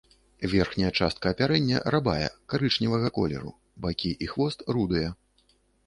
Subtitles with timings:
[0.53, 3.55] Верхняя частка апярэння рабая, карычневага колеру,
[3.87, 5.09] бакі і хвост рудыя.